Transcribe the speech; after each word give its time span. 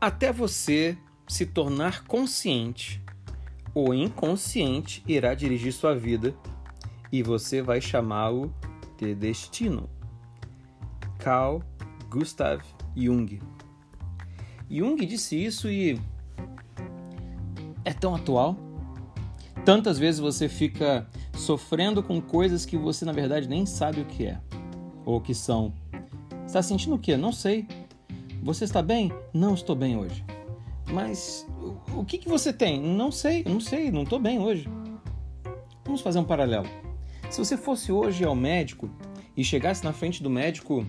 Até 0.00 0.32
você 0.32 0.96
se 1.26 1.46
tornar 1.46 2.04
consciente 2.04 3.02
ou 3.74 3.94
inconsciente 3.94 5.02
irá 5.06 5.34
dirigir 5.34 5.72
sua 5.72 5.94
vida 5.94 6.34
e 7.10 7.22
você 7.22 7.62
vai 7.62 7.80
chamá-lo 7.80 8.54
de 8.98 9.14
destino. 9.14 9.88
Carl 11.18 11.62
Gustav 12.10 12.62
Jung. 12.94 13.40
Jung 14.70 15.04
disse 15.06 15.36
isso 15.36 15.68
e 15.68 16.00
é 17.84 17.92
tão 17.92 18.14
atual. 18.14 18.56
Tantas 19.64 19.98
vezes 19.98 20.20
você 20.20 20.48
fica 20.48 21.08
sofrendo 21.34 22.02
com 22.02 22.20
coisas 22.20 22.64
que 22.64 22.76
você 22.76 23.04
na 23.04 23.12
verdade 23.12 23.48
nem 23.48 23.64
sabe 23.66 24.00
o 24.00 24.04
que 24.04 24.26
é 24.26 24.40
ou 25.04 25.16
o 25.16 25.20
que 25.20 25.34
são. 25.34 25.72
Está 26.46 26.62
sentindo 26.62 26.96
o 26.96 26.98
que? 26.98 27.16
Não 27.16 27.32
sei. 27.32 27.66
Você 28.46 28.62
está 28.62 28.80
bem? 28.80 29.10
Não 29.34 29.54
estou 29.54 29.74
bem 29.74 29.96
hoje. 29.96 30.24
Mas 30.92 31.44
o 31.92 32.04
que, 32.04 32.16
que 32.16 32.28
você 32.28 32.52
tem? 32.52 32.80
Não 32.80 33.10
sei, 33.10 33.42
não 33.42 33.58
sei, 33.58 33.90
não 33.90 34.04
estou 34.04 34.20
bem 34.20 34.38
hoje. 34.38 34.68
Vamos 35.84 36.00
fazer 36.00 36.20
um 36.20 36.24
paralelo. 36.24 36.68
Se 37.28 37.40
você 37.40 37.56
fosse 37.56 37.90
hoje 37.90 38.22
ao 38.24 38.36
médico 38.36 38.88
e 39.36 39.42
chegasse 39.42 39.82
na 39.82 39.92
frente 39.92 40.22
do 40.22 40.30
médico 40.30 40.86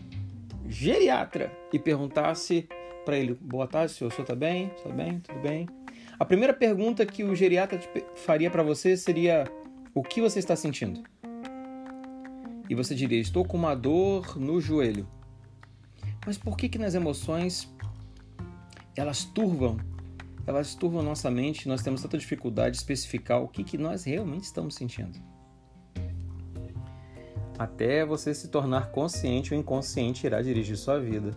geriatra 0.68 1.52
e 1.74 1.80
perguntasse 1.80 2.70
para 3.04 3.18
ele: 3.18 3.34
Boa 3.42 3.66
tarde, 3.66 3.92
senhor, 3.92 4.12
o 4.12 4.12
senhor 4.12 4.26
está 4.26 4.36
bem? 4.36 4.72
Está 4.78 4.90
bem? 4.90 5.20
Tudo 5.20 5.40
bem? 5.40 5.68
A 6.20 6.26
primeira 6.26 6.54
pergunta 6.54 7.08
que 7.08 7.24
o 7.24 7.34
geriatra 7.34 7.80
faria 8.14 8.52
para 8.52 8.62
você 8.62 8.96
seria: 8.96 9.52
O 9.96 10.04
que 10.04 10.22
você 10.22 10.38
está 10.38 10.56
sentindo? 10.56 11.02
E 12.70 12.76
você 12.76 12.94
diria: 12.94 13.20
Estou 13.20 13.44
com 13.44 13.58
uma 13.58 13.74
dor 13.74 14.38
no 14.40 14.62
joelho. 14.62 15.08
Mas 16.28 16.38
por 16.38 16.58
que 16.58 16.68
que 16.68 16.78
nas 16.78 16.94
emoções 16.94 17.74
elas 18.98 19.24
turvam? 19.24 19.78
Elas 20.46 20.76
turvam 20.76 21.02
nossa 21.02 21.32
mente, 21.32 21.70
nós 21.70 21.82
temos 21.82 22.02
tanta 22.02 22.18
dificuldade 22.18 22.72
de 22.72 22.78
especificar 22.80 23.42
o 23.42 23.48
que, 23.48 23.64
que 23.64 23.78
nós 23.78 24.04
realmente 24.04 24.44
estamos 24.44 24.76
sentindo. 24.76 25.18
Até 27.58 28.06
você 28.06 28.34
se 28.34 28.50
tornar 28.50 28.92
consciente, 28.92 29.54
o 29.54 29.56
inconsciente 29.56 30.28
irá 30.28 30.42
dirigir 30.42 30.76
sua 30.76 31.00
vida 31.00 31.32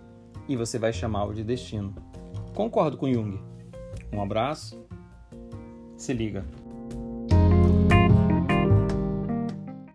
e 0.49 0.57
você 0.57 0.77
vai 0.77 0.93
chamá-lo 0.93 1.33
de 1.33 1.45
destino. 1.45 1.95
Concordo 2.53 2.97
com 2.97 3.13
Jung. 3.13 3.41
Um 4.13 4.21
abraço. 4.21 4.85
Se 5.97 6.13
liga. 6.13 6.45